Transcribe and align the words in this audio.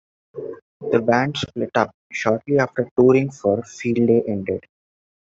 The 0.33 0.99
band 0.99 1.37
split 1.37 1.69
up 1.75 1.93
shortly 2.11 2.57
after 2.57 2.89
touring 2.97 3.29
for 3.29 3.61
"Field 3.61 4.07
Day" 4.07 4.23
ended. 4.27 4.65